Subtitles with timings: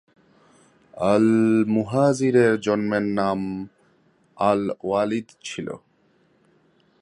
[0.93, 3.39] আল-মুহাজিরের জন্মের নাম
[4.37, 5.67] আল-ওয়ালিদ ছিল।